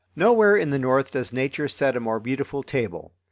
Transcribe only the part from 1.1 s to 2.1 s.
does Nature set a